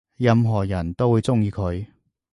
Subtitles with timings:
[0.17, 1.85] 任何人都會鍾意佢